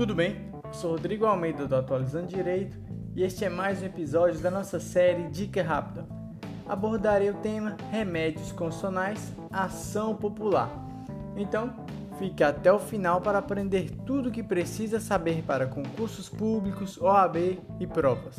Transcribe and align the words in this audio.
Tudo 0.00 0.14
bem? 0.14 0.50
Sou 0.72 0.92
Rodrigo 0.92 1.26
Almeida 1.26 1.68
do 1.68 1.76
Atualizando 1.76 2.26
Direito 2.26 2.78
e 3.14 3.22
este 3.22 3.44
é 3.44 3.50
mais 3.50 3.82
um 3.82 3.84
episódio 3.84 4.40
da 4.40 4.50
nossa 4.50 4.80
série 4.80 5.28
Dica 5.28 5.62
Rápida. 5.62 6.08
Abordarei 6.66 7.28
o 7.28 7.34
tema 7.34 7.76
Remédios 7.90 8.50
Constitucionais 8.50 9.30
Ação 9.52 10.16
Popular. 10.16 10.70
Então, 11.36 11.86
fique 12.18 12.42
até 12.42 12.72
o 12.72 12.78
final 12.78 13.20
para 13.20 13.36
aprender 13.36 13.90
tudo 14.06 14.30
o 14.30 14.32
que 14.32 14.42
precisa 14.42 15.00
saber 15.00 15.42
para 15.42 15.66
concursos 15.66 16.30
públicos, 16.30 16.96
OAB 16.96 17.60
e 17.78 17.86
provas. 17.86 18.38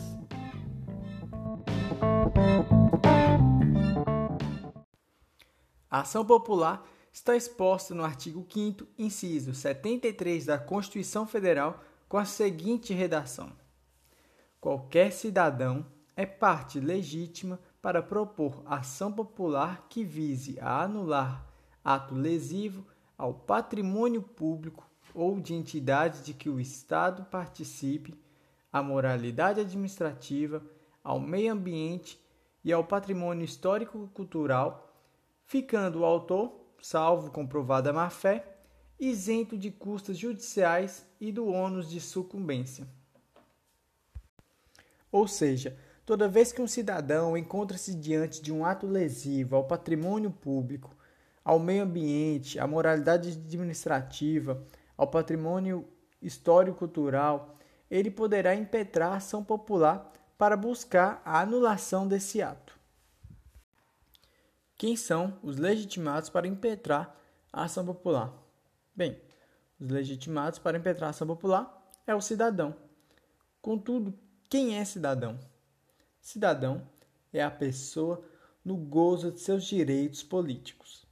A 5.92 6.00
ação 6.00 6.26
popular 6.26 6.84
está 7.12 7.36
exposta 7.36 7.94
no 7.94 8.04
artigo 8.04 8.46
5 8.50 8.88
inciso 8.98 9.54
73 9.54 10.46
da 10.46 10.58
Constituição 10.58 11.28
Federal 11.28 11.84
com 12.08 12.18
a 12.18 12.26
seguinte 12.26 12.94
redação: 12.94 13.52
Qualquer 14.60 15.12
cidadão 15.12 15.86
é 16.16 16.26
parte 16.26 16.80
legítima 16.80 17.60
para 17.82 18.02
propor 18.02 18.62
ação 18.66 19.12
popular 19.12 19.88
que 19.90 20.04
vise 20.04 20.60
a 20.60 20.84
anular 20.84 21.46
ato 21.84 22.14
lesivo 22.14 22.86
ao 23.18 23.34
patrimônio 23.34 24.22
público 24.22 24.90
ou 25.14 25.40
de 25.40 25.54
entidade 25.54 26.24
de 26.24 26.34
que 26.34 26.50
o 26.50 26.60
Estado 26.60 27.26
participe, 27.26 28.16
à 28.72 28.82
moralidade 28.82 29.60
administrativa, 29.60 30.64
ao 31.04 31.20
meio 31.20 31.52
ambiente 31.52 32.20
e 32.64 32.72
ao 32.72 32.84
patrimônio 32.84 33.44
histórico-cultural 33.44 34.88
ficando 35.52 36.00
o 36.00 36.06
autor, 36.06 36.61
salvo 36.82 37.32
comprovada 37.32 37.94
má-fé, 37.94 38.46
isento 39.00 39.58
de 39.58 39.72
custas 39.72 40.18
judiciais 40.18 41.06
e 41.20 41.32
do 41.32 41.48
ônus 41.48 41.90
de 41.90 42.02
sucumbência. 42.02 42.88
Ou 45.12 45.28
seja, 45.28 45.78
toda 46.06 46.28
vez 46.28 46.52
que 46.52 46.62
um 46.62 46.68
cidadão 46.68 47.38
encontra-se 47.38 47.94
diante 47.94 48.42
de 48.42 48.52
um 48.52 48.66
ato 48.66 48.88
lesivo 48.88 49.56
ao 49.56 49.66
patrimônio 49.66 50.32
público, 50.32 50.96
ao 51.44 51.60
meio 51.60 51.84
ambiente, 51.84 52.60
à 52.60 52.68
moralidade 52.68 53.30
administrativa, 53.30 54.64
ao 54.96 55.08
patrimônio 55.08 55.88
histórico-cultural, 56.22 57.58
ele 57.90 58.10
poderá 58.10 58.56
impetrar 58.56 59.14
ação 59.14 59.44
popular 59.44 60.14
para 60.38 60.56
buscar 60.56 61.22
a 61.26 61.42
anulação 61.42 62.08
desse 62.08 62.42
ato. 62.42 62.81
Quem 64.82 64.96
são 64.96 65.38
os 65.44 65.58
legitimados 65.58 66.28
para 66.28 66.48
impetrar 66.48 67.16
a 67.54 67.66
ação 67.66 67.86
popular? 67.86 68.34
Bem, 68.96 69.22
os 69.80 69.92
legitimados 69.92 70.58
para 70.58 70.76
impetrar 70.76 71.10
a 71.10 71.12
ação 71.12 71.28
popular 71.28 71.88
é 72.08 72.16
o 72.16 72.20
cidadão. 72.20 72.76
Contudo, 73.62 74.12
quem 74.50 74.80
é 74.80 74.84
cidadão? 74.84 75.40
Cidadão 76.20 76.90
é 77.32 77.44
a 77.44 77.52
pessoa 77.52 78.26
no 78.66 78.76
gozo 78.76 79.32
de 79.32 79.40
seus 79.40 79.66
direitos 79.66 80.24
políticos. 80.24 81.06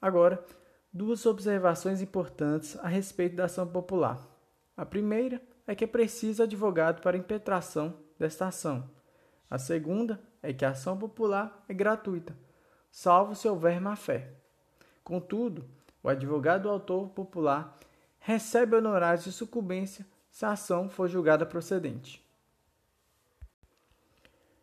Agora, 0.00 0.42
duas 0.90 1.26
observações 1.26 2.00
importantes 2.00 2.74
a 2.78 2.88
respeito 2.88 3.36
da 3.36 3.44
ação 3.44 3.68
popular. 3.68 4.26
A 4.74 4.86
primeira 4.86 5.42
é 5.66 5.74
que 5.74 5.84
é 5.84 5.86
preciso 5.86 6.42
advogado 6.42 7.02
para 7.02 7.18
impetração 7.18 8.00
desta 8.18 8.46
ação. 8.46 8.90
A 9.50 9.58
segunda 9.58 10.18
é 10.42 10.52
que 10.52 10.64
a 10.64 10.70
ação 10.70 10.96
popular 10.96 11.64
é 11.68 11.74
gratuita, 11.74 12.36
salvo 12.90 13.34
se 13.34 13.48
houver 13.48 13.80
má-fé. 13.80 14.30
Contudo, 15.02 15.64
o 16.02 16.08
advogado 16.08 16.68
autor 16.68 17.08
popular 17.10 17.78
recebe 18.18 18.76
honorários 18.76 19.24
de 19.24 19.32
sucumbência 19.32 20.06
se 20.30 20.44
a 20.44 20.52
ação 20.52 20.88
for 20.88 21.08
julgada 21.08 21.46
procedente. 21.46 22.24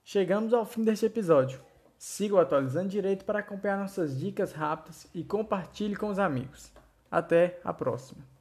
Chegamos 0.03 0.53
ao 0.53 0.66
fim 0.66 0.83
deste 0.83 1.07
episódio. 1.07 1.59
Siga 1.97 2.35
o 2.35 2.39
Atualizando 2.39 2.89
Direito 2.89 3.25
para 3.25 3.39
acompanhar 3.39 3.79
nossas 3.79 4.17
dicas 4.19 4.51
rápidas 4.51 5.07
e 5.13 5.23
compartilhe 5.23 5.95
com 5.95 6.09
os 6.09 6.19
amigos. 6.19 6.72
Até 7.09 7.59
a 7.63 7.73
próxima! 7.73 8.34